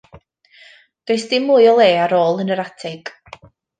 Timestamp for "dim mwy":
1.33-1.69